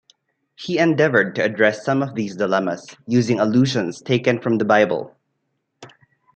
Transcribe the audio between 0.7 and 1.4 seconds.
endeavored